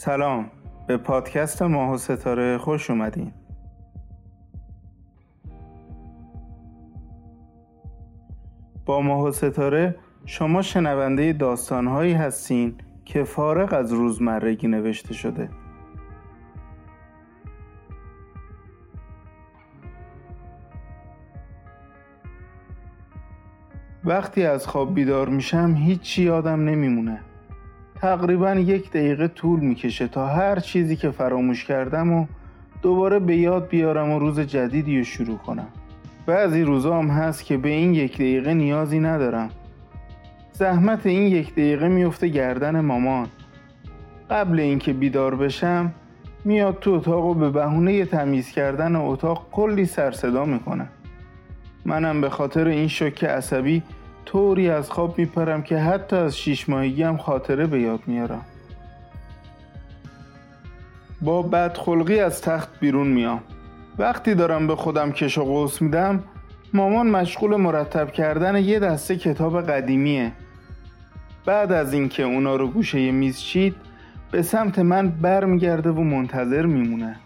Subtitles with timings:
[0.00, 0.50] سلام.
[0.86, 3.32] به پادکست ماه و ستاره خوش اومدین.
[8.86, 12.74] با ماه و ستاره شما شنونده داستانهایی هستین
[13.04, 15.48] که فارغ از روزمرگی نوشته شده.
[24.04, 27.29] وقتی از خواب بیدار میشم هیچی یادم نمیمونه.
[28.00, 32.26] تقریبا یک دقیقه طول می‌کشه تا هر چیزی که فراموش کردم و
[32.82, 35.66] دوباره به یاد بیارم و روز جدیدی رو شروع کنم.
[36.26, 39.50] بعضی روزا هم هست که به این یک دقیقه نیازی ندارم.
[40.52, 43.28] زحمت این یک دقیقه میفته گردن مامان.
[44.30, 45.92] قبل اینکه بیدار بشم
[46.44, 50.88] میاد تو اتاق و به بهونه تمیز کردن اتاق کلی سر صدا می‌کنه.
[51.84, 53.82] منم به خاطر این شوک عصبی
[54.24, 58.44] طوری از خواب میپرم که حتی از شیش ماهگی هم خاطره به یاد میارم.
[61.22, 63.40] با بدخلقی از تخت بیرون میام.
[63.98, 66.24] وقتی دارم به خودم کش و قوس میدم
[66.74, 70.32] مامان مشغول مرتب کردن یه دسته کتاب قدیمیه.
[71.46, 73.76] بعد از اینکه اونا رو گوشه میز چید
[74.30, 77.16] به سمت من برمیگرده و منتظر میمونه.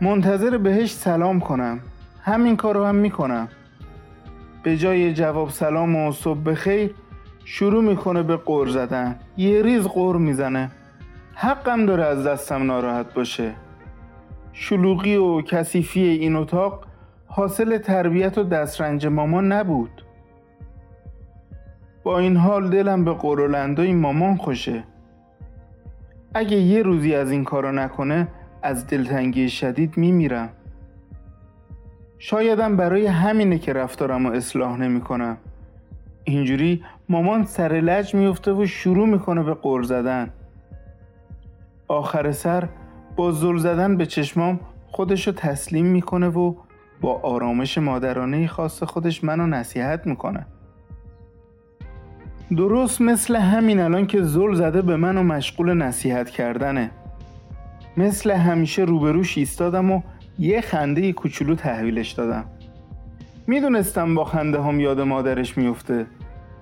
[0.00, 1.80] منتظر بهش سلام کنم.
[2.22, 3.48] همین کارو هم می‌کنم.
[4.66, 6.94] به جای جواب سلام و صبح بخیر
[7.44, 9.18] شروع می‌کنه به قور زدن.
[9.36, 10.70] یه ریز قور می‌زنه.
[11.34, 13.52] حقم داره از دستم ناراحت باشه.
[14.52, 16.86] شلوغی و کثیفی این اتاق
[17.26, 20.04] حاصل تربیت و دسترنج مامان نبود.
[22.02, 24.84] با این حال دلم به قرولندای مامان خوشه.
[26.34, 28.28] اگه یه روزی از این کارو نکنه
[28.62, 30.48] از دلتنگی شدید میمیرم.
[32.18, 35.36] شایدم برای همینه که رفتارم رو اصلاح نمی کنم.
[36.24, 40.30] اینجوری مامان سر لج میفته و شروع می‌کنه به قر زدن.
[41.88, 42.68] آخر سر
[43.16, 46.54] با زل زدن به چشمام خودشو تسلیم می‌کنه و
[47.00, 50.46] با آرامش مادرانه خاص خودش منو نصیحت می‌کنه.
[52.56, 56.90] درست مثل همین الان که زل زده به منو مشغول نصیحت کردنه.
[57.96, 60.02] مثل همیشه روبروش ایستادم و
[60.38, 62.44] یه خنده کوچولو تحویلش دادم.
[63.46, 66.06] می‌دونستم با خنده هم یاد مادرش میفته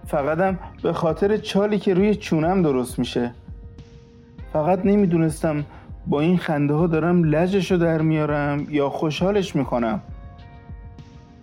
[0.07, 3.33] فقطم به خاطر چالی که روی چونم درست میشه.
[4.53, 5.65] فقط نمی‌دونستم
[6.07, 10.01] با این خنده ها دارم لجش رو در میارم یا خوشحالش می‌کنم.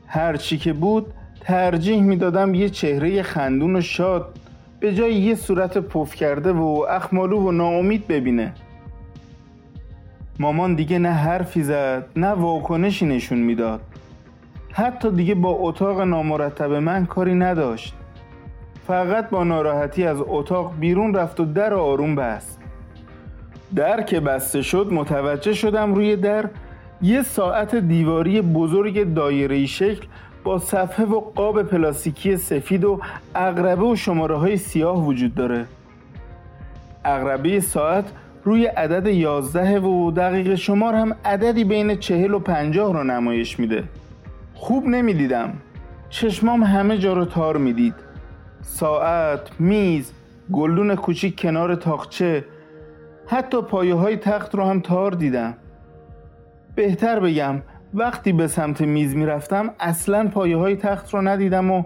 [0.07, 4.39] هرچی که بود ترجیح می‌دادم یه چهره خندون و شاد
[4.79, 8.53] به جای یه صورت پف کرده و اخمالو و ناامید ببینه.
[10.39, 13.81] مامان دیگه نه حرفی زد نه واکنشی نشون می‌داد.
[14.71, 17.93] حتی دیگه با اتاق نامرتب من کاری نداشت.
[18.87, 22.59] فقط با ناراحتی از اتاق بیرون رفت و در آروم بست.
[23.75, 26.49] در که بسته شد متوجه شدم روی در
[27.01, 30.07] یه ساعت دیواری بزرگ دایره شکل
[30.43, 32.99] با صفحه و قاب پلاستیکی سفید و
[33.35, 35.65] اقربه و شماره های سیاه وجود داره.
[37.05, 38.05] اقربه ساعت
[38.43, 43.83] روی عدد 11 و دقیق شمار هم عددی بین 40 و 50 رو نمایش میده.
[44.53, 45.53] خوب نمی‌دیدم.
[46.09, 47.93] چشمام همه جا رو تار می‌دید.
[48.61, 50.11] ساعت، میز،
[50.51, 52.45] گلدون کوچیک کنار تاخچه
[53.27, 55.53] حتی پایه های تخت رو هم تار دیدم.
[56.75, 57.61] بهتر بگم
[57.93, 61.83] وقتی به سمت میز می‌رفتم اصلا پایه های تخت رو ندیدم و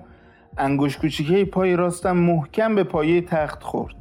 [0.57, 3.95] انگوش کوچیکه پای راستم محکم به پایه تخت خورد.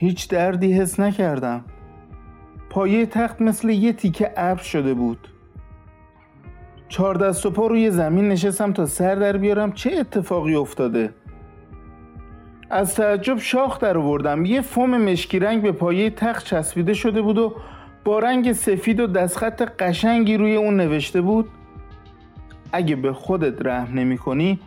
[0.00, 1.64] هیچ دردی حس نکردم.
[2.70, 5.28] پایه تخت مثل یه تیکه ابر شده بود.
[6.88, 11.14] چهار دست و پا روی زمین نشستم تا سر در بیارم چه اتفاقی افتاده.
[12.70, 14.44] از تعجب شاخ در آوردم.
[14.44, 17.54] یه فوم مشکی رنگ به پایه تخت چسبیده شده بود و
[18.04, 21.48] با رنگ سفید و دستخط قشنگی روی اون نوشته بود
[22.72, 24.60] اگه به خودت رحم نمی کنی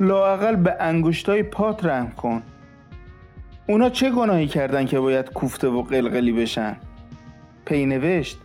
[0.00, 2.42] لاقل به انگشتای پات رحم کن.
[3.66, 6.76] اونا چه گناهی کردن که باید کوفته و قلقلی بشن؟
[7.66, 8.38] پی نوشت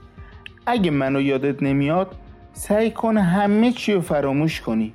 [0.65, 2.15] اگه منو یادت نمیاد
[2.53, 4.93] سعی کن همه چی رو فراموش کنی.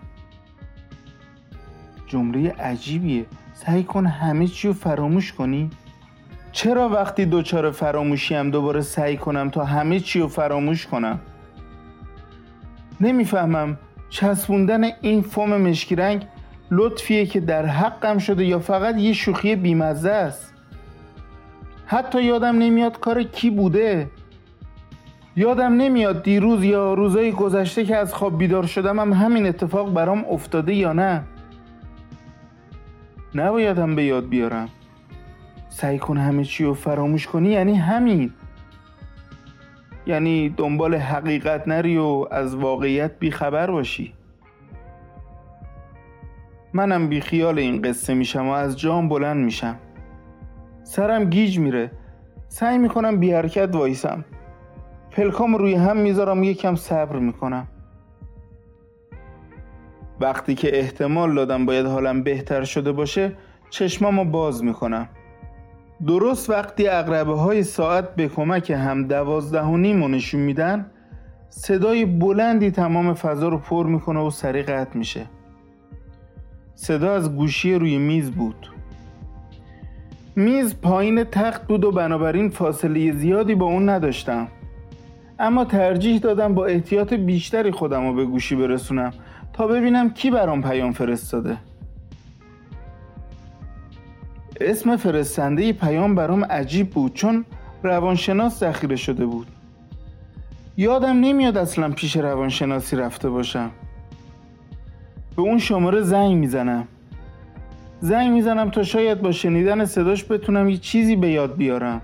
[2.07, 3.27] جمله عجیبیه.
[3.55, 5.71] سعی کن همه چی رو فراموش کنی.
[6.53, 11.21] چرا وقتی دوچار فراموشی هم دوباره سعی کنم تا همه چی رو فراموش کنم؟
[13.01, 13.79] نمی‌فهمم.
[14.11, 16.27] چسبوندن این فوم مشکی رنگ
[16.71, 20.55] لطفیه که در حقم شده یا فقط یه شوخی بیمزه است.
[21.87, 24.11] حتی یادم نمیاد کار کی بوده.
[25.37, 30.25] یادم نمیاد دیروز یا روزای گذشته که از خواب بیدار شدم هم همین اتفاق برام
[30.25, 31.23] افتاده یا نه.
[33.35, 34.69] نبایدم به یاد بیارم.
[35.69, 38.33] سعی کن همه چی رو فراموش کنی یعنی همین.
[40.07, 44.15] یعنی دنبال حقیقت نری و از واقعیت بیخبر باشی.
[46.77, 49.77] منم بی خیال این قصه میشم و از جام بلند میشم.
[50.85, 51.91] سرم گیج میره.
[52.49, 54.25] سعی می‌کنم بی حرکت وایسم.
[55.11, 57.67] پلکام روی هم می‌ذارم و یکم صبر می‌کنم.
[60.21, 63.33] وقتی که احتمال دادم باید حالم بهتر شده باشه
[63.71, 65.09] چشمامو باز می‌کنم.
[66.07, 70.91] درست وقتی اقربه های ساعت به کمک هم دوازده و نیم نشون میدن
[71.49, 75.27] صدای بلندی تمام فضا رو پر می‌کنه و سریع قطع میشه.
[76.75, 78.71] صدا از گوشی روی میز بود.
[80.37, 84.49] میز پایین تخت بود و بنابراین فاصله زیادی با اون نداشتم.
[85.39, 89.13] اما ترجیح دادم با احتیاط بیشتری خودم رو به گوشی برسونم
[89.53, 91.57] تا ببینم کی برام پیام فرستاده.
[94.61, 97.45] اسم فرستنده پیام برام عجیب بود چون
[97.83, 99.47] روانشناس ذخیره شده بود.
[100.77, 103.71] یادم نمیاد اصلا پیش روانشناسی رفته باشم.
[105.37, 106.89] به اون شماره زنگ می‌زنم.
[108.01, 112.01] زنگ می‌زنم تا شاید با شنیدن صداش بتونم یه چیزی به یاد بیارم.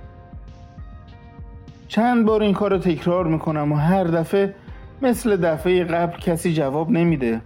[1.89, 4.55] چند بار این کار رو تکرار می‌کنم و هر دفعه
[5.03, 7.41] مثل دفعه قبل کسی جواب نمیده.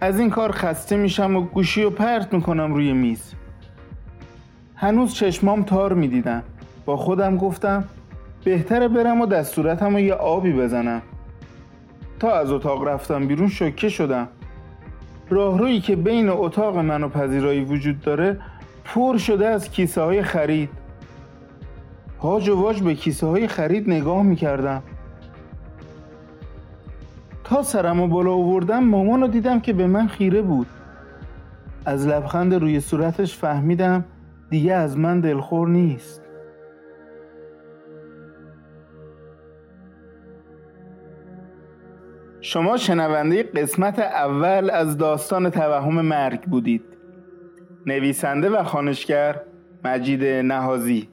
[0.00, 3.32] از این کار خسته میشم و گوشی رو پرت می‌کنم روی میز.
[4.76, 6.42] هنوز چشمام تار می‌دیدم.
[6.84, 7.84] با خودم گفتم
[8.44, 11.02] بهتره برم و دستورتم رو یه آبی بزنم.
[12.24, 14.28] تا از اتاق رفتم بیرون شکه شدم.
[15.30, 18.40] راهرویی که بین اتاق من و پذیرایی وجود داره
[18.84, 20.68] پر شده از کیسه های خرید.
[22.20, 24.82] هاج و واج به کیسه های خرید نگاه می‌کردم.
[27.44, 30.66] تا سرم و بالا آوردم مامان رو دیدم که به من خیره بود.
[31.84, 34.04] از لبخند روی صورتش فهمیدم
[34.50, 36.23] دیگه از من دلخور نیست.
[42.54, 46.84] شما شنونده قسمت اول از داستان توهم مرگ بودید.
[47.86, 49.40] نویسنده و خانشگر
[49.84, 51.08] مجید نهازی.